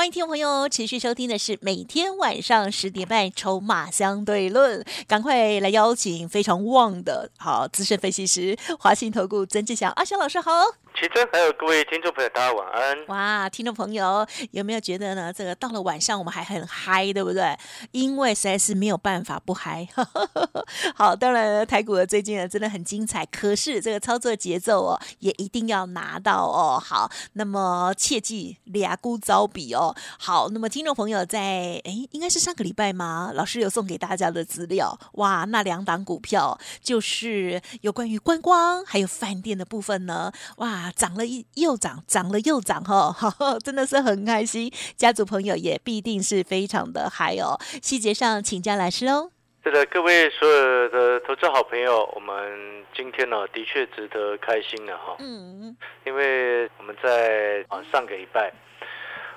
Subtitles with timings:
[0.00, 10.50] 欢迎听众朋友持续收听的是每天晚上十点半《筹码相对论》，赶快来邀请非常旺的好资深分析师华信投顾曾志祥阿祥老师好。
[10.94, 13.06] 奇珍，还有各位听众朋友，大家晚安。
[13.06, 15.32] 哇，听众朋友有没有觉得呢？
[15.32, 17.56] 这个到了晚上我们还很嗨，对不对？
[17.92, 19.88] 因为实在是没有办法不嗨。
[20.94, 26.78] 好，当然了台股的最近呢真的很精彩，可是这个操作节奏哦也一定要拿到哦。
[26.78, 29.94] 好，那么切记俩孤招比哦。
[30.18, 33.32] 好，那么听众朋友在哎，应该是上个礼拜吗？
[33.34, 43.12] 老师有送给大家的资料，哇，那两档股票就是有关于观光还有饭店的部分呢，哇，涨了一又涨，涨了又涨哈，
[43.64, 44.72] 真的是很开心。
[44.96, 47.58] 家族朋友也必定是非常的嗨哦。
[47.82, 49.30] 细节上请教老师哦。
[49.64, 58.52] 是的，各位所有的投资好朋友，我们今天呢的确值得开心的哈，嗯，因为我们在啊上个礼拜。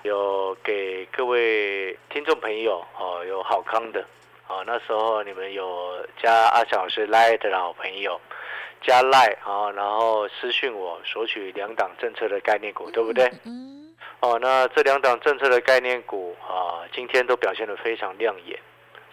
[0.03, 4.05] 有给各位听众朋友哦，有好康的
[4.50, 4.61] 哦。
[4.67, 8.19] 那时候你们有加阿小老师 Line 的老朋友，
[8.83, 13.31] 加 Line 啊，然后私讯我索取两档政策的概念股，对不对？
[13.45, 13.95] 嗯。
[14.19, 18.57] 哦，那这两档政策的概念股啊，今天都表现得非常亮眼，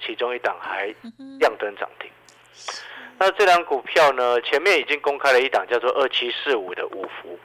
[0.01, 0.95] 其中一档还
[1.41, 2.11] 亮灯涨停。
[3.19, 7.39] 那这两股票呢，前面已经公开了一档叫做二七四五的五福。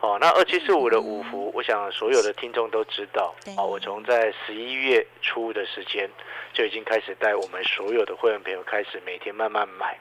[0.00, 3.34] 哦，那二七四五的五福，我想所有的听众都知道。
[3.56, 6.10] 哦，我从在十一月初的时间
[6.52, 9.96] 就已经开始带我们所有的会员朋友开始每天慢慢买。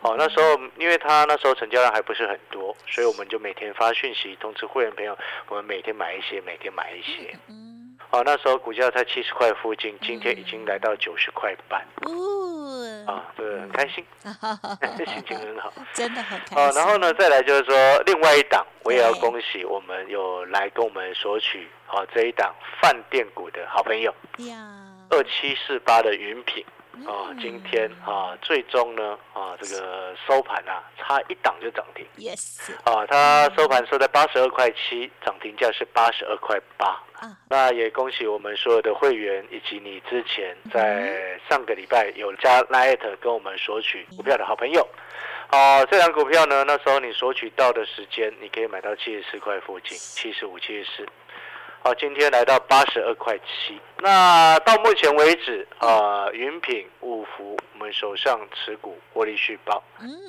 [0.00, 5.16] 哦，那时候因为他那时候成交量还不是很多，所以我们就每天发讯息通知会员朋友，
[5.48, 7.36] 我们每天买一些，每天买一些。
[7.48, 7.76] 嗯
[8.10, 11.84] 哦，那时候股价在七十块附近，今天已经来到九十块半。
[12.06, 14.02] 哦，啊，对，很开心，
[15.06, 16.56] 心情很好，真的很开心。
[16.56, 24.14] 哦，然后呢，再来就是说，另外一档，我也要恭喜我们有来跟我们索取哦这一档饭店股的好朋友，
[25.10, 26.64] 二七四八的云品。
[27.06, 32.06] 哦，今天啊，最终呢啊，这个收盘啊，差一档就涨停。
[32.16, 32.72] Yes。
[32.84, 37.02] 啊，它收盘收在八十二块七，涨停价是八十二块八。
[37.48, 44.86] 那也恭喜我们所有的会员，以及你之前在上个礼拜有加 Light 跟我们索取股票的好朋友。
[45.50, 51.08] 哦，这张股票呢，那时候你索取到的时间，你可以买到七十四块附近，七十五、七十四。
[51.88, 53.80] 好，今天来到八十二块七。
[54.00, 59.82] 那到目前为止，啊，云品、五福，我们手上持股获利续报。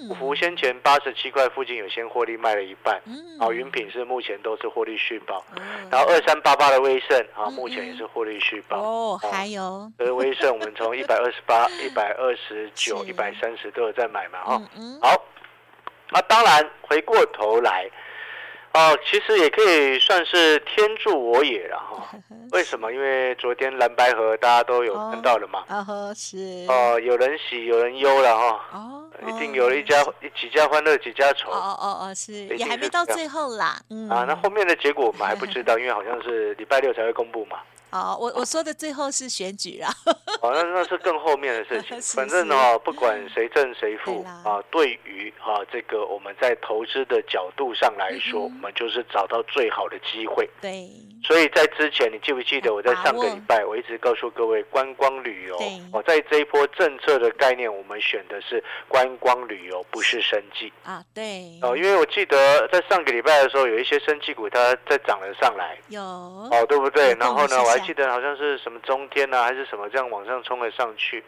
[0.09, 2.97] 五福先前八十七块附近有先获利卖了一半。
[3.41, 5.43] 好，云品是目前都是获利续报。
[5.91, 8.77] 然后二三八八的威盛，啊，目前也是获利续报。
[8.77, 9.91] 哦，还有。
[9.97, 14.61] 呃，威盛我们从一百二十八、一百二十九、一百三十都有在买嘛，哈。
[15.01, 15.25] 好，
[16.11, 17.89] 那当然回过头来。
[18.73, 22.09] 哦，其实也可以算是天助我也了哈。
[22.51, 22.91] 为什么？
[22.91, 25.63] 因为昨天蓝白河大家都有看到了嘛。
[25.67, 26.65] 啊哦，是。
[26.67, 28.59] 哦，有人喜，有人忧了哈。
[28.73, 28.95] 哦。
[29.27, 30.01] 一定有一家
[30.39, 31.49] 几家欢乐几家愁。
[31.51, 32.33] 哦哦哦，是。
[32.47, 33.79] 也还没到最后啦。
[33.89, 34.07] 嗯。
[34.09, 37.57] 啊，那后面的结果我们还不知道， 因为好像是礼拜六才会公布嘛。
[37.91, 39.91] 哦，我我说的最后是选举啊。
[40.41, 41.99] 哦，那那是更后面的事情。
[42.15, 50.49] 反正呢，不管谁正谁负啊，对于啊这个我们在投资的角度上来说，我们就是找到最好的机会。
[50.61, 50.89] 对。
[51.21, 55.57] 所以在之前，你记不记得我在上个礼拜，我一直告诉各位，观光旅游。
[55.91, 60.71] 哦，在这一波政策的概念，我们选的是观光旅游，不是生计。
[60.83, 61.59] 啊，对。
[61.61, 65.77] 哦，因为我记得在上个礼拜的时候，有一些生计股它在涨了上来。
[65.89, 66.01] 有。
[66.01, 67.13] 哦，对不对？
[67.15, 71.21] 然后呢，我还记得好像是什么中天啊，还是什么这样往上冲了上去。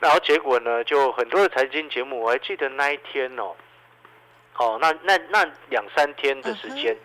[0.00, 3.54] 然后结果呢，就很多的财经节目，我还记得那一天哦，
[4.56, 6.96] 哦，那那那两三天的时间。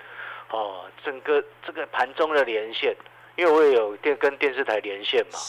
[0.51, 2.95] 哦，整个这个盘中的连线，
[3.35, 5.39] 因为我也有电跟电视台连线嘛，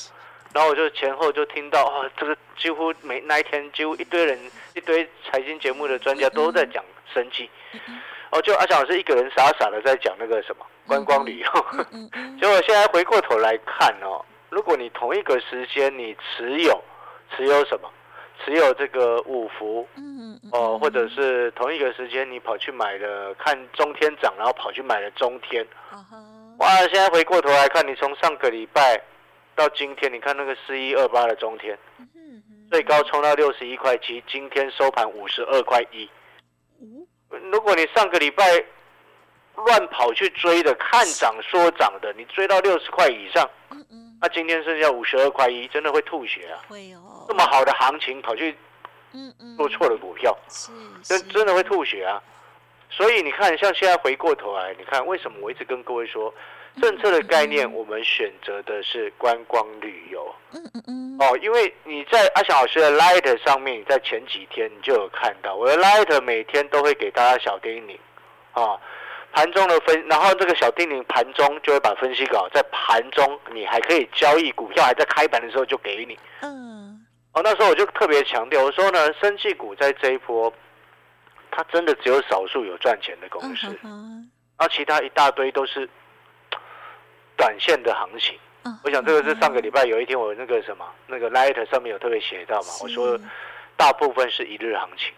[0.55, 4.39] 然后我就前后就听到啊，这个几乎每那一天几乎一堆人
[4.75, 6.83] 一堆财经节目的专家都在讲
[7.13, 7.49] 生计，
[8.31, 11.47] 哦，就阿翔老师一个人傻傻的在讲那个什么观光旅游，
[12.41, 16.83] 结果现在回过头来看哦，如果你同一个时间你持有
[17.37, 17.91] 持有什么？
[18.45, 25.67] 持有这个五福，嗯哦，或者是同一个时间你跑去买了看中天涨，然后跑去买了中天，
[26.59, 26.69] 哇！
[26.93, 29.01] 现在回过头来看，你从上个礼拜
[29.55, 31.79] 到今天，你看那个四一二八的中天，
[32.71, 36.09] 最高冲到六十一块七，今天收盘五十二块一，
[37.51, 38.45] 如果你上个礼拜
[39.57, 43.49] 乱跑去追的，看涨说涨的，你追到六十块以上，
[44.21, 46.65] 那今天剩下五十二块一，真的会吐血啊！
[46.69, 48.57] 会哦，这么好的行情跑去
[49.57, 50.73] 做错了股票，是
[51.03, 52.23] 真真的会吐血啊！
[52.89, 56.33] 所以你看，像现在回过头来，你看为什么我一直跟各位说，
[56.81, 60.35] 政策的概念，我们选择的是观光旅游。
[60.53, 61.17] 嗯嗯嗯。
[61.19, 67.99] 哦，因为你在阿翔老师的 Light 上面，你在前几天你就有看到，我的 Light 每天都会给大家小叮咛，
[68.53, 68.79] 啊，
[69.37, 76.19] 盘中的分，然后这个小叮咛盘中就会把分析稿在盘中，你还可以交易股票，还在开盘的时候就给你。
[76.41, 77.07] 嗯。
[77.33, 80.51] 哦，那时候我就特别强调，我说呢，生气股在这一波。
[81.49, 83.79] 它真的只有少数有赚钱的公司，
[84.57, 85.89] 而其他一大堆都是
[87.35, 88.39] 短线的行情。
[88.65, 93.19] 嗯我想这个是上个礼拜有一天我那个什么那个 Light 上面有特别写到嘛，我说
[93.75, 95.15] 大部分是一日行情。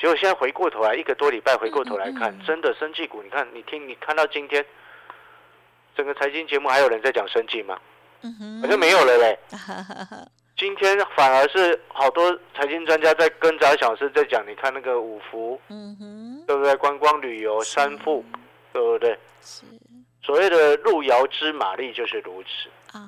[0.00, 4.64] 结果现在回过头来一个多礼拜回过头来看，真的生技股，你看你听你看到今天
[5.94, 7.78] 整个财经节目还有人在讲生技吗？
[8.62, 9.38] 好像没有了嘞。
[10.56, 16.74] 今天反而是好多财经专家在跟张小师在讲，你看那个五福，嗯哼，对不对？
[16.76, 18.24] 观光旅游三富，
[18.72, 19.18] 对不对？
[19.42, 19.64] 是。
[20.22, 22.48] 所谓的路遥知马力就是如此。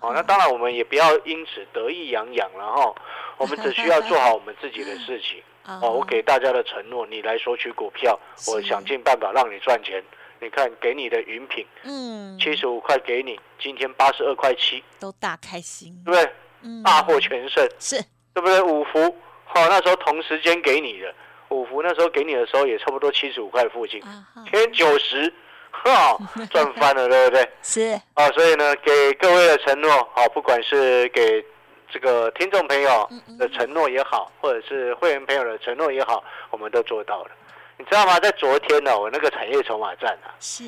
[0.00, 2.94] 哦，那当然我们也不要因此得意洋洋，了哈
[3.38, 5.42] 我们只需要做好我们自己的事情。
[5.80, 8.18] 哦，我给大家的承诺，你来索取股票，
[8.48, 10.02] 我想尽办法让你赚钱。
[10.40, 16.82] 你看，给你的云品，嗯，七十五块给你，今天八十二块七，都大开心，对不对？
[16.82, 18.02] 大获全胜，是。
[18.34, 18.60] 对不对？
[18.60, 18.98] 五福。
[19.44, 21.14] 好，那时候同时间给你的。
[21.50, 24.02] 五福，那时候给你的时候也差不多七十五块附近，
[24.50, 25.32] 天九十，
[25.84, 26.18] 哈，
[26.50, 27.48] 赚翻了，对不对？
[27.62, 31.44] 是啊，所以呢，给各位的承诺，好，不管是给
[31.90, 33.08] 这个听众朋友
[33.38, 37.30] 的承诺也好，或者是会员朋友的承诺也好，我们都做到了。
[37.78, 38.20] 你知道吗？
[38.20, 40.64] 在昨天呢，我那个产业筹码站啊，是。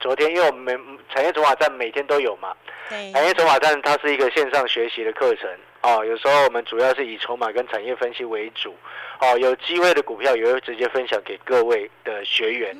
[0.00, 2.54] 昨天，因为我们每产业筹码站每天都有嘛，
[2.88, 6.04] 对产业筹码站它是一个线上学习的课程哦。
[6.04, 8.76] 有时候我们主要是以筹码跟产业分析为主
[9.20, 9.36] 哦。
[9.38, 12.76] 有机会的股票也会直接分享给各位的学员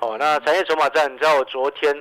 [0.00, 0.16] 哦。
[0.18, 1.94] 那产业筹码站，你知道我昨天？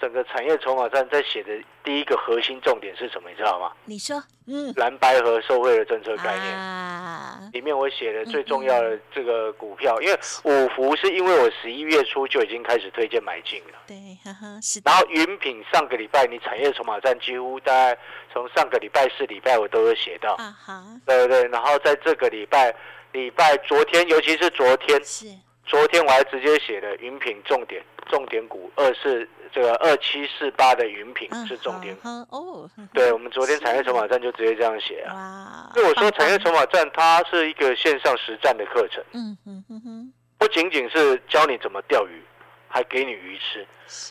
[0.00, 1.50] 整个产业筹码站在写的
[1.82, 3.30] 第一个核心重点是什么？
[3.30, 3.72] 你知道吗？
[3.86, 14.82] 你说，嗯，蓝白和受惠的政策概念啊，里面我写的最重要的这个股票，因为五福是因为我十一月初就已经开始推荐买进了，对，哈哈，是。
[14.84, 17.98] 然后云品上个礼拜你产业筹码站几乎大概
[18.30, 22.74] 从上个礼拜四礼拜我都有写到，啊哈，对对，然后在这个礼拜
[23.12, 25.28] 礼拜昨天，尤其是昨天，是
[25.66, 29.28] 昨天我还直接写的云品重点重点股二四。
[29.52, 35.70] 这个二七四八的云品是重点哦，对，我们昨天产业筹码站就直接这样写啊。
[35.72, 42.20] 所以我说产业筹码站它是一个线上实战的课程，嗯嗯嗯哼，不仅仅是教你怎么钓鱼，
[42.66, 43.64] 还给你鱼吃，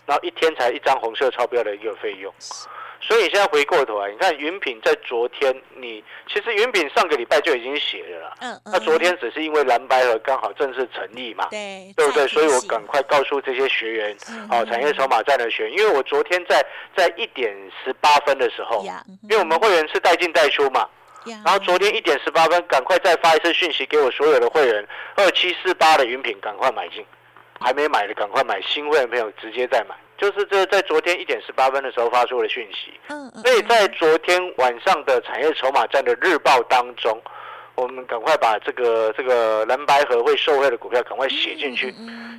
[0.05, 2.33] 然后一天才一张红色钞票的一个费用。
[3.05, 8.33] 所以现在回过头来，你看云品在昨天，你其实云品上个礼拜就已经写了啦。
[8.39, 8.71] 嗯嗯。
[8.71, 12.25] 那昨天只是因为蓝白盒刚好正式成立嘛，对，对不对？
[12.29, 14.17] 所以我赶快告诉这些学员，
[14.49, 16.65] 哦，产业筹码站的学员，因为我昨天在
[16.95, 17.53] 在一点
[17.83, 18.85] 十八分的时候，
[19.23, 20.87] 因为我们会员是带进带出嘛，
[21.25, 27.05] 然后昨天一点十八分，赶快再发一次讯息给我所有的会员，二七四八的云品赶快买进，
[27.59, 29.95] 还没买的赶快买，新会员朋友直接再买。
[30.23, 37.21] 就是这在昨天一点十八分的时候发出的讯息，嗯，所以在昨天晚上的产业筹码站的日报当中，
[37.75, 41.93] 我们赶快把这个这个蓝白和会受惠的股票赶快写进去，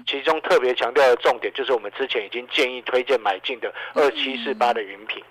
[0.06, 5.22] 其中特别强调的重点就是我们之前已经建议推荐买进的二七四八的云品。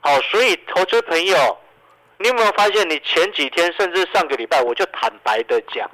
[0.00, 1.56] 好，所以投资朋友，
[2.18, 5.88] 你有没有发现，你前几天甚至上个礼拜，我就坦白的讲，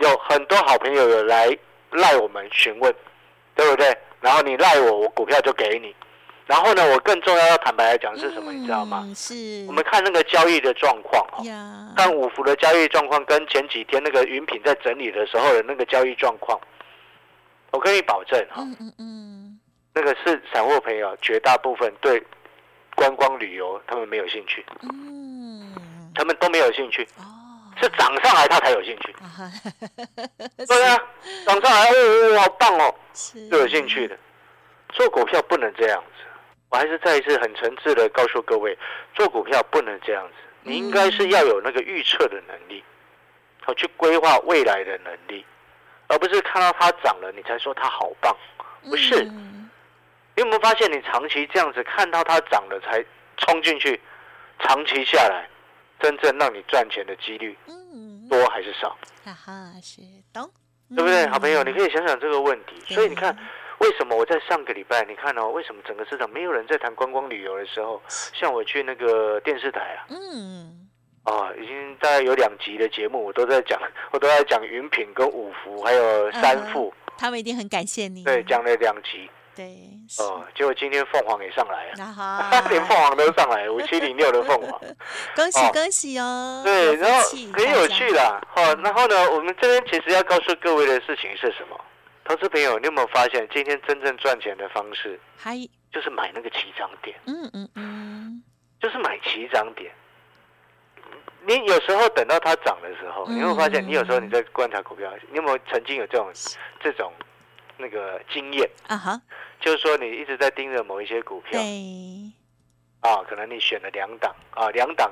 [0.00, 1.48] 有很多好朋友有来
[1.92, 2.94] 赖我们询问，
[3.54, 3.96] 对不对？
[4.20, 5.94] 然后你赖我，我股票就给你。
[6.46, 9.06] 然后呢，我更重要要坦白来讲是什么，你知道吗？
[9.14, 9.66] 是。
[9.68, 11.44] 我们看那个交易的状况哦，
[11.94, 16.58] 看五福的交易状况跟前几天那个云品在整理的时候的那个交易状况，
[17.70, 19.60] 我可以保证哈，嗯嗯嗯，
[19.92, 22.22] 那个是散户朋友绝大部分对
[22.94, 25.70] 观光旅游他们没有兴趣，嗯，
[26.14, 27.06] 他们都没有兴趣。
[27.80, 29.14] 是涨上来他才有兴趣，
[30.66, 30.98] 对啊，
[31.46, 34.16] 涨上来哦，好棒哦，是有兴趣的。
[34.90, 36.24] 做股票不能这样子，
[36.70, 38.76] 我还是再一次很诚挚的告诉各位，
[39.14, 42.82] 做股票不能这样子，你应该是要有那个预测的能力，
[43.62, 45.44] 好去规划未来的能力，
[46.08, 48.34] 而不是看到它涨了你才说它好棒，
[48.88, 49.22] 不是。
[49.24, 53.04] 你有没有发现，你长期这样子看到它涨了才
[53.36, 54.00] 冲进去，
[54.60, 55.48] 长期下来。
[56.00, 57.56] 真正让你赚钱的几率，
[58.28, 58.96] 多还是少？
[59.24, 60.02] 哈哈，是
[60.32, 60.50] 懂。
[60.90, 61.26] 对不对？
[61.26, 62.94] 好朋友，你可以想想这个问题。
[62.94, 63.36] 所以你看，
[63.80, 68.00] 为什么我在上个礼拜，你看哦，为什么整个市场没有人在谈观光旅游的时候，
[68.32, 70.88] 像我去那个电视台啊，嗯，
[71.24, 73.78] 啊，已经大概有两集的节目，我都在讲，
[74.12, 78.24] 我都在讲云品跟五福还有三富，他们一定很感谢你。
[78.24, 79.28] 对，讲了两集。
[79.58, 79.74] 对，
[80.20, 84.80] 哦，结果今天凤凰也上来了， 连凤凰都上来，五七零六的 凤凰，
[85.34, 86.62] 恭喜恭喜哦！
[86.64, 87.18] 对，然后
[87.52, 91.76] 很有趣的，好，然后呢，我们这边其实要告诉各位的事情是什么？
[92.24, 95.56] 投资朋友，你有没有发现今天真正赚钱的方式，还
[95.92, 97.18] 就是买那个起涨点？
[97.26, 98.42] 嗯嗯嗯，
[98.80, 99.92] 就是买起涨点。
[101.44, 106.30] 你有时候等到它涨的时候，你会发现，你有时候你在观察股票，你有没有曾经有这种
[106.78, 107.12] 这种？
[107.80, 108.68] 那个经验？
[108.88, 109.22] 啊哈，
[109.60, 111.60] 就是说你一直在盯着某一些股票，
[113.00, 115.10] 啊，可能你选了两档啊，两档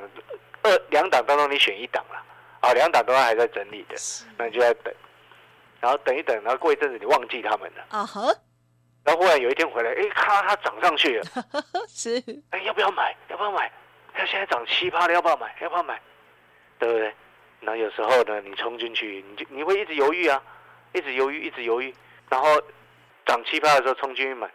[0.62, 2.22] 二两档当中你选一档了，
[2.60, 3.96] 啊，两档都还在整理的，
[4.38, 4.94] 那你就在等，
[5.80, 8.22] 然后等一等，然后过一阵子你忘记他们了啊哈，
[9.04, 11.24] 然后忽然有一天回来，哎，咔，它涨上去了，
[11.88, 13.14] 是，哎，要不要买？
[13.28, 13.70] 要不要买？
[14.14, 15.54] 它现在涨七八了，要不要买？
[15.60, 16.00] 要不要买？
[16.78, 17.14] 对不对？
[17.60, 20.42] 那有时候呢，你冲进去，你就你会一直犹豫啊，
[20.92, 21.94] 一直犹豫，一直犹豫。
[22.28, 22.60] 然后
[23.26, 24.50] 涨七八的时候冲进去买，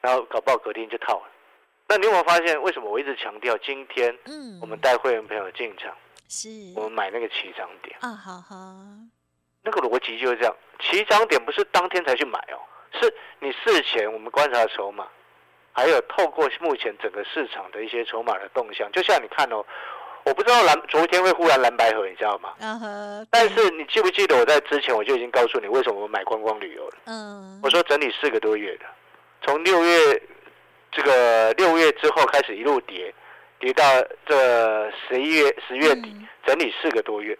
[0.00, 1.28] 然后搞不好隔天就套了。
[1.88, 4.16] 那你有没有发现，为什么我一直强调今天
[4.62, 5.94] 我们带会员朋友进场，
[6.28, 8.14] 是我们买那个起涨点啊？
[8.14, 8.56] 好好，
[9.62, 12.58] 那个逻辑就是这样，起涨点不是当天才去买哦，
[13.00, 15.06] 是你事前我们观察筹码，
[15.72, 19.64] 还有透过目前整个市场的一些筹码的动向，就像你看哦。
[20.26, 22.52] 我不知道蓝昨天会忽然蓝白河，你知道吗？
[22.58, 23.26] 嗯哼。
[23.30, 26.94] 但是你记不记得我在之前我就已经告诉你为什么我买观光旅游了？
[27.04, 27.60] 嗯。
[27.62, 28.86] 我说整理四个多月的，
[29.42, 30.20] 从六月
[30.90, 33.14] 这个六月之后开始一路跌，
[33.60, 33.84] 跌到
[34.26, 36.12] 这十一月十月底，
[36.44, 37.38] 整理四个多月，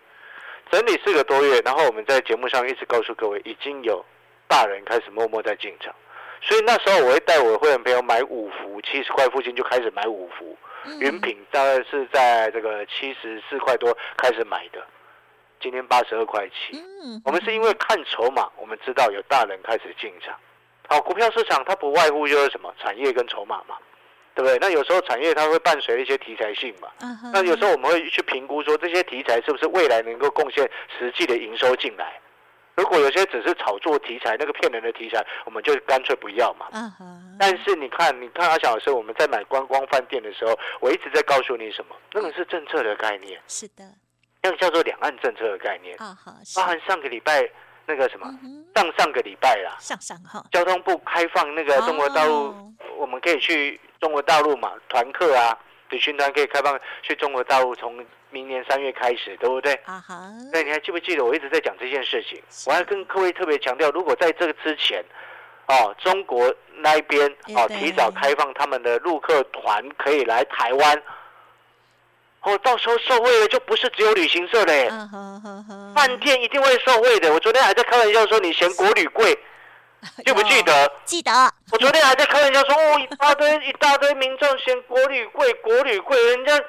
[0.71, 4.05] 整理四个多月，然后我们在节目上一直告诉各位，已经有
[4.47, 5.93] 大人开始默默在进场，
[6.40, 10.57] 所以那时候我会带我的会员朋友买五幅，七十块附近就开始买五幅。
[11.00, 14.85] 云品大概是在这个七十四块多开始买的，
[15.61, 16.78] 今天八十二块七。
[16.78, 20.35] 嗯，我们是因为看筹码，我们知道有大人开始进场。
[20.88, 23.76] 好，股票市场它不外乎就是什么产业跟筹码嘛，
[24.35, 24.59] 对不对？
[24.61, 26.88] 那有时候产业它会伴随一些题材性嘛。
[27.33, 32.21] 那有时候我们会去评估说这些题材是不是未来能够贡献实际的营收进来。
[32.76, 36.66] 如果有些只是炒作题材，那个骗人的题材，我们就干脆不要嘛。
[37.38, 41.97] 但是你看，你看阿小老师，我们在买观光饭店的时候，我一直在告诉你什么？
[42.12, 43.40] 那个是政策的概念。
[43.49, 43.85] 是的。
[44.42, 45.97] 那个叫做两岸政策的概念。
[45.99, 46.33] 啊好。
[46.54, 47.49] 包含上个礼拜
[47.87, 48.26] 那个什么，
[48.75, 49.76] 上上个礼拜啦。
[49.80, 50.45] 上上哈。
[50.52, 52.54] 交通部开放那个中国大陆，
[52.99, 54.73] 我们可以去中国大陆嘛？
[54.90, 55.59] 团客啊，
[55.90, 58.05] 旅行团可以开放去中国大陆从。
[58.28, 59.73] 明年三月开始，对不对？
[59.85, 60.31] 啊哈。
[60.52, 62.38] 对，你还记不记得我一直在讲这件事情？
[62.66, 65.02] 我还跟各位特别强调，如果在这个之前，
[65.69, 71.02] 哦，中国那边哦提早开放他们的陆客团可以来台湾，
[72.43, 74.90] 哦，到时候受惠的就不是只有旅行社嘞，
[75.95, 77.33] 饭店一定会受惠的。
[77.33, 79.38] 我昨天还在开玩笑说，你嫌国旅贵，
[80.25, 80.93] 记不记得？
[81.05, 81.33] 记得。
[81.73, 86.61] 我昨天还在开玩笑说，哦，一大堆 一大堆民众嫌国旅贵，国旅贵，人家。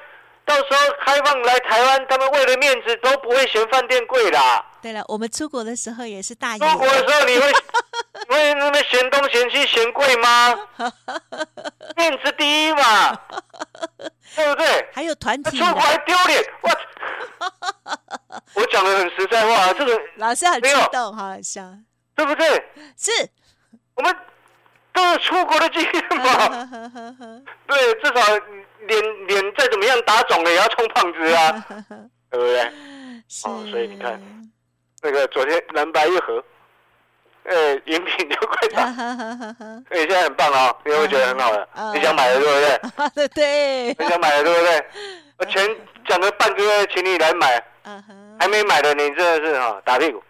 [0.44, 4.64] 到时候开放来台湾，他们为了面子都不会嫌饭店贵啦。
[4.80, 6.56] 对了，我们出国的时候也是大。
[6.56, 7.52] 出国的时候你会
[8.30, 10.58] 会那么嫌东嫌西嫌贵吗？
[11.96, 13.14] 面子第一嘛，
[14.34, 14.88] 对不对？
[14.94, 15.58] 还有团体。
[15.58, 16.70] 出国还丢脸，我
[18.54, 21.62] 我讲的很实在话，这个老师很激动，好笑，
[22.18, 22.46] 对不对？
[22.98, 23.10] 是
[23.94, 24.14] 我们
[24.92, 26.68] 都有出国的经验嘛。
[27.66, 28.38] 对，至少。
[28.86, 31.64] 脸脸再怎么样打肿了也要充胖子啊，
[32.30, 32.62] 对不对？
[33.44, 34.18] 哦，所以你看，
[35.02, 36.42] 那个昨天蓝白一合，
[37.42, 38.84] 呃，饮品就快打，
[39.90, 41.68] 哎，现在很棒哦，你会觉得很好了。
[41.92, 43.28] 你想买的对不对？
[43.28, 44.86] 对，你想买的对不对？
[45.40, 45.76] 我前
[46.08, 47.62] 讲了半个月，请你来买，
[48.40, 50.22] 还没买的你真的是哈打屁股。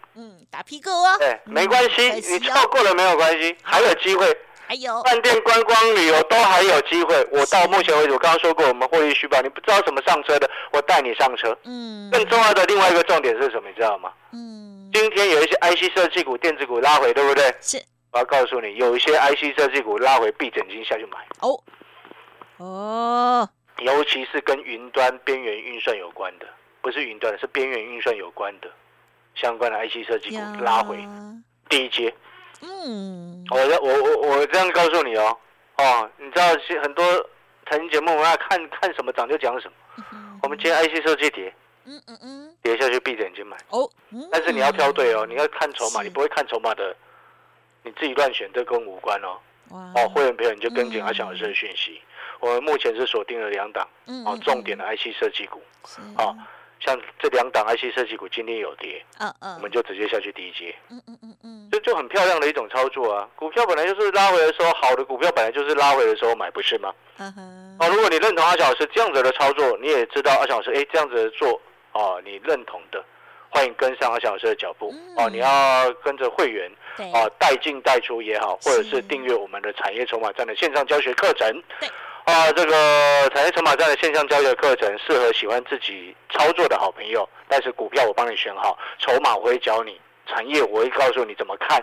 [0.49, 1.17] 嗯，打屁股哦。
[1.19, 4.37] 对，没关系，你错过了没有关系，还有机会。
[4.67, 7.26] 还有饭店、观光旅游都还有机会。
[7.33, 11.57] 我到目前为止，我刚刚说过，我们获利虚报，你不知道怎么上车的，我带你上车。
[11.64, 12.11] 嗯。
[12.11, 13.69] 更重要的另外一个重点是什么？
[13.69, 14.12] 你知道吗？
[14.33, 14.90] 嗯。
[14.93, 17.55] 今天有一些 IC 设计股、电子股拉回，对不对？
[17.62, 17.83] 是。
[18.11, 21.19] 我要告诉你，有一些 IC 设计股拉回，闭整金下去买。
[21.40, 21.59] 哦。
[22.59, 23.49] 哦。
[23.78, 26.47] 尤其是跟云端边缘运算有关的，
[26.83, 28.69] 不是云端的，是边缘运算有关的
[29.40, 30.99] 相关的 IC 设计股拉回，
[31.68, 32.12] 第一阶。
[32.61, 35.38] 嗯，我我我我这样告诉你哦，
[35.76, 36.47] 哦，你知道
[36.83, 37.04] 很多
[37.66, 40.04] 财经节目，我要看看什么涨就讲什么。
[40.42, 41.54] 我们今天 IC 设计跌，
[41.85, 43.57] 嗯嗯嗯，跌下去闭着眼睛买。
[43.68, 43.88] 哦。
[44.33, 46.95] 但是你要挑对哦，你要看筹码，你不会看筹码的，
[47.83, 49.38] 你自己乱选，这跟无关哦。
[49.71, 52.00] 哦，会员朋友你就跟紧阿小老师的讯息。
[52.40, 53.87] 我们目前是锁定了两档，
[54.25, 55.61] 哦，重点的 IC 设计股，
[56.16, 56.35] 啊，
[56.80, 63.28] 像这两档 IC 设计股今天有跌，嗯嗯，我们就直接下去低接，嗯嗯嗯嗯，就就很漂亮的一种操作啊。
[63.37, 66.92] 股票本来就是拉回的时候，好的股票本来就是拉回的时候买，不是吗？
[67.18, 71.61] 嗯哼，哦，如果你认同阿翔老师这样子的操作，你也知道阿翔老师哎这样子做，
[71.92, 73.04] 哦，你认同的。
[73.50, 75.26] 欢迎跟上阿翔老师的脚步哦！
[75.30, 76.70] 你要跟着会员
[77.14, 81.50] 哦，带进带出也好，或者是订阅我们的产业筹码站的线上教学课程。
[82.28, 87.26] 啊，这个产业筹码站的线上教学课程适合喜欢自己操作的好朋友。
[87.49, 91.82] 但是股票我帮你选好，筹码我会教你，产业我会告诉你怎么看。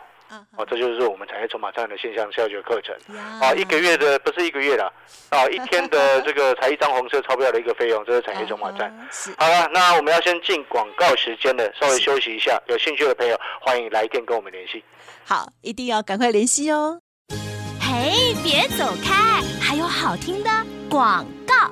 [0.56, 2.96] 哦，这就是我们产业筹码站的线上教学课程。
[3.42, 4.84] 啊，一个月的不是一个月的，
[5.30, 8.94] 啊，一天的这个才一张红色钞票的一个费用，这是产业筹码站。
[9.40, 12.62] 好了，那我们要先进广告时间了，稍微休息一下。
[12.68, 14.84] 有兴趣的朋友，欢迎来电跟我们联系。
[15.24, 17.02] 好，一定要赶快联系哦。
[17.96, 18.12] 哎，
[18.44, 20.50] 别走开，还有好听的
[20.90, 21.72] 广告。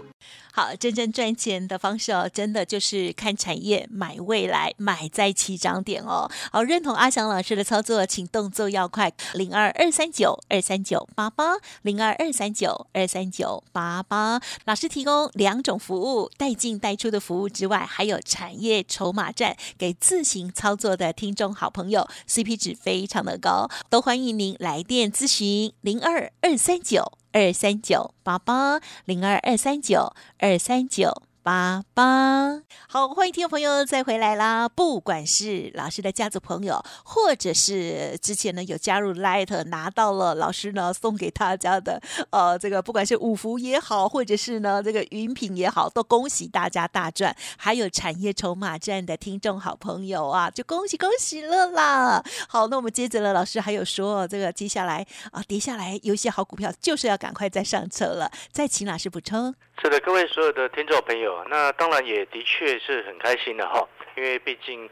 [0.55, 6.29] 好，真正赚钱的方式哦，真的就是看产业、买未来、买在起涨点哦。
[6.51, 14.39] 好，认同阿翔老师的操作，请动作要快，零二二三九二三九八八，零二二三九二三九八八。
[14.65, 27.22] 老师提供两种服务，带进带出的服务之外，还有产业筹码站给自行操作的听众好朋友，CP 值非常的高，都欢迎您来电咨询零二二三九。
[27.33, 31.23] 二三九八八零二二三九二三九。
[31.43, 34.69] 八八好，欢迎听众朋友再回来啦！
[34.69, 47.35] 不管是老师的家族朋友，或者是之前呢有加入 Light 拿到了老师呢送给大家的呃这个不管是五福也好，或者是呢这个云品也好，都恭喜大家大赚！
[47.57, 52.23] 还有产业筹码站的听众好朋友啊，就恭喜恭喜了啦！
[52.47, 58.31] 好，那我们接着呢，老师还有说这个接下来啊跌下来有一些好股票，就是要赶快再上车了。
[58.53, 59.53] 再请老师补充。
[59.81, 64.89] 是的，各位所有的听众朋友，那当然也的确是很开心的哈，因为毕竟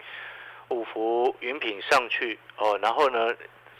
[0.70, 3.34] 五福云品上去哦，然后呢，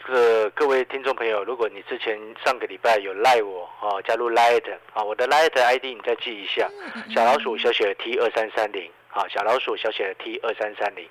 [0.06, 6.70] 这个各位听众朋友，如果你之前上个礼拜有赖我哦，加入 Light 啊，我的 Light ID 你再记一下，
[7.14, 11.06] 小老鼠小写的 T 二三三零啊，小老鼠小写的 T 二三三零。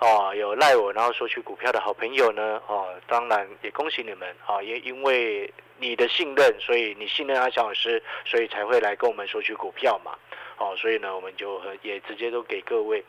[0.00, 10.12] 哦，有赖我，然后索取股票的好朋友呢，哦，当然也恭喜你们，啊，也因为你的信任，所以你信任阿翔老师，所以才会来跟我们索取股票嘛，
[10.56, 13.04] 哦，所以呢，我们就也直接都给各位，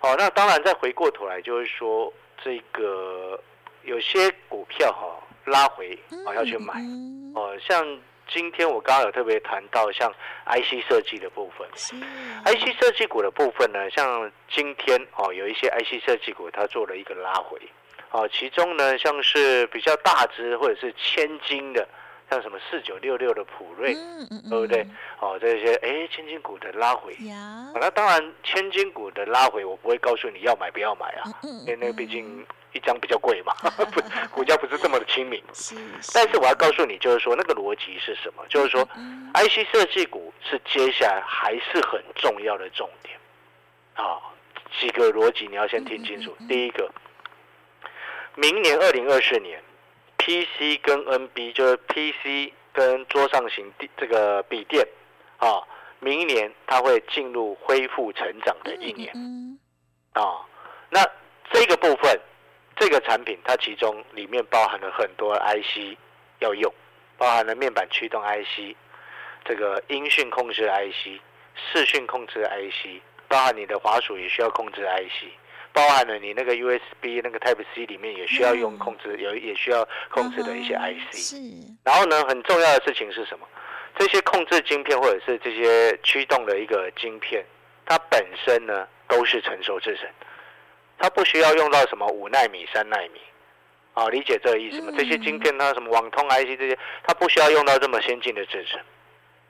[0.00, 2.10] 哦，那当然再回过头来就是说，
[2.42, 3.38] 这个
[3.82, 5.14] 有些股票哈
[5.44, 6.74] 拉回，哦要去买，
[7.34, 7.86] 哦，像。
[8.32, 10.12] 今天我刚刚有特别谈到像
[10.46, 11.68] IC 设计的部分
[12.44, 17.60] ，IC 设计股的部分呢，像今天哦有一些 IC 设计股它做了一个拉回，
[18.10, 21.86] 哦，其中呢像是比较大只或者是千金的。
[22.30, 23.92] 像什么四九六六的普瑞，
[24.48, 24.86] 对不对？
[25.20, 27.14] 哦，这些哎，千金股的拉回，
[27.74, 33.54] 那当然千金股的拉回，我不会告诉你要买不要买啊，因为那个毕竟一张比较贵嘛，
[33.92, 35.42] 不，股价不是这么的亲民。
[36.14, 38.44] 但是我要告诉你，就是说那个逻辑是什么？
[38.48, 38.82] 就是说
[39.34, 43.18] ，IC 设计股是接下来还是很重要的重点
[43.94, 44.18] 啊。
[44.80, 46.34] 几个逻辑你要先听清楚。
[46.48, 46.90] 第一个，
[48.36, 49.62] 明年二零二四年。
[50.24, 54.86] PC 跟 NB 就是 PC 跟桌上型这个笔电
[55.38, 55.60] 啊，
[55.98, 59.12] 明年它会进入恢复成长的一年
[60.12, 60.46] 啊。
[60.90, 61.04] 那
[61.50, 62.21] 这个部分，这
[62.92, 65.96] 个产品它其中里面包含了很多 IC
[66.40, 66.72] 要用，
[67.16, 68.76] 包含了面板驱动 IC，
[69.44, 71.18] 这个音讯控制 IC，
[71.56, 75.26] 视讯控制 IC，包含你的滑鼠也需要控制 IC。
[75.74, 81.16] 包含了你那个 USB 那个 Type C 里面也需要用控制，有也需要控制的一些 IC。
[81.16, 81.36] 是。
[81.82, 83.48] 然后呢，很重要的事情是什么？
[83.98, 87.42] 这些控制晶片或者是这些驱动的一个晶片，
[87.86, 90.06] 它本身呢都是成熟制程，
[91.02, 93.20] 它不需要用到什么五纳米、三纳米。
[93.94, 94.94] 啊，理解这个意思吗？
[94.96, 98.80] 这些晶片它什么网通 IC 这些，它不需要用到这么先进的制程，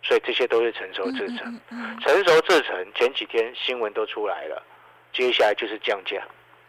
[0.02, 1.60] 所以这些都是成熟制程。
[2.00, 4.60] 成熟制程前几天新闻都出来了。
[5.12, 6.20] 接下来就是降价，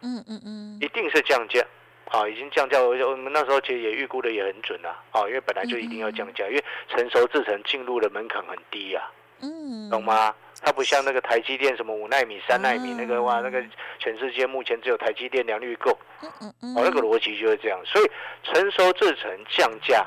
[0.02, 1.66] 嗯嗯嗯，一定是降价，
[2.12, 9.10] 啊，已经降价，我我们那时候其实也预估的也很准啊，啊，因为本来就一定要降价，因为成熟制成进入的门槛很低呀，
[9.42, 10.36] 嗯，懂吗？
[10.64, 13.64] 它不像那个台积电什么五纳米、三纳米那个哇，那个
[14.00, 18.10] 全世界目前只有台积电良率够，哦，那个逻辑就是这样，所以
[18.44, 20.06] 成熟制成降价，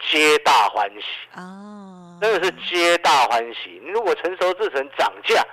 [0.00, 5.44] 皆大欢喜，哦，那个是皆大欢喜，你如果成熟制成涨价。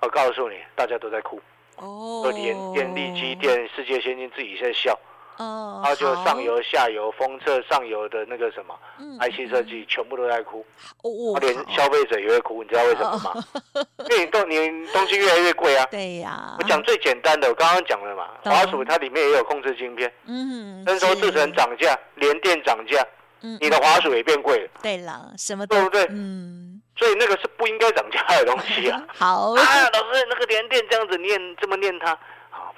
[0.00, 1.42] 我告诉你，大家都在哭。
[1.74, 4.96] 哦，联电、力机电、世界先进自己在笑。
[5.38, 8.74] 哦，然后就上游、下游、封测、上游的那个什么
[9.20, 10.64] ，IC 设计全部都在哭。
[11.02, 13.44] 哦，连消费者也会哭，你知道为什么吗？
[14.10, 15.86] 因为你东你东西越来越贵啊。
[15.90, 16.56] 对呀。
[16.58, 20.12] 我讲最简单的，我刚刚讲了嘛，华数它里面也有控制晶片。
[20.26, 20.82] 嗯。
[20.84, 23.00] 那时候制成涨价，连电涨价，
[23.42, 24.68] 嗯你的华数也变贵了。
[24.82, 26.04] 对了，什么对不对？
[26.10, 26.82] 嗯。
[26.96, 29.00] 所以那个是不应该涨价的东西啊。
[29.16, 29.52] 好。
[29.52, 32.18] 啊，老师，那个连电这样子念，这么念它。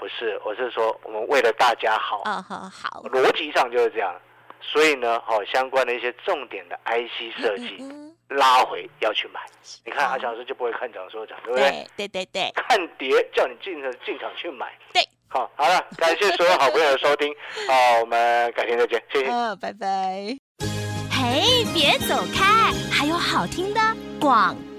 [0.00, 4.10] 不是，我是说，我们为了大家好，啊好，好，逻辑上就是这样，
[4.62, 7.76] 所以呢，好相关的一些重点的 IC 设计
[8.28, 9.38] 拉回要去买。
[9.84, 11.86] 你看阿小师就不会看涨说涨，对不对？
[11.98, 14.72] 对对对，看跌叫你进进场去买。
[14.94, 17.34] 对，好，好了，感谢所有好朋友的收听，
[17.68, 19.30] 好，我们改天再见，谢谢。
[19.30, 20.34] 嗯，拜拜。
[21.12, 23.80] 嘿，别走开，还有好听的
[24.18, 24.69] 广告。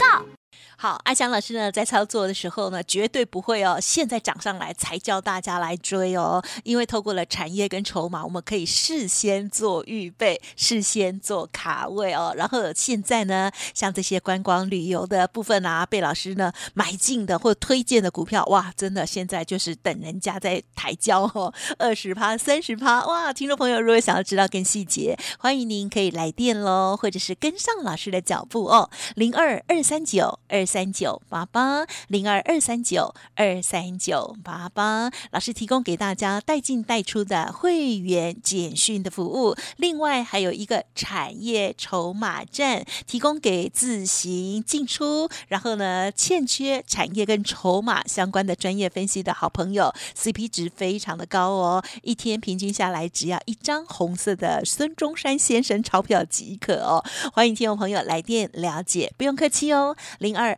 [0.82, 12.34] 好，阿翔老师呢，在操作的时候呢，绝对不会哦，现在涨上来才教大家来追哦，因为透过了产业跟筹码，我们可以事先做预备，事先做卡位哦。
[12.36, 23.32] 然后现在呢，像这些观光旅游的部分啊，被老师呢买进的或推荐的股票，哇，真的现在就是等人家在抬轿哦，二十趴、三十趴，哇！
[23.32, 30.66] 听众朋友，如果想要知道更细节，欢迎您可以来电喽，或者是跟上老师的脚步哦，零二二三九二。
[30.72, 57.04] 三九八八零二二三九二三九八八，老师提供给大家带进带出的会员简讯的服务，另外还有一个产业筹码站，提供给自行进出，然后呢欠缺产业跟筹码相关的专业分析的好朋友，CP 值非常的高哦，一天平均下来只要一张红色的孙中山先生钞票即可哦，
[57.34, 60.56] 欢迎听众朋友来电了解，不用客气哦，零二。